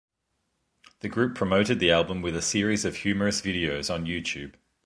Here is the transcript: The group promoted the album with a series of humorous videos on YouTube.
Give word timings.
The 1.01 1.09
group 1.09 1.35
promoted 1.35 1.77
the 1.77 1.91
album 1.91 2.23
with 2.23 2.35
a 2.35 2.41
series 2.41 2.85
of 2.85 2.95
humorous 2.95 3.39
videos 3.39 3.93
on 3.93 4.07
YouTube. 4.07 4.55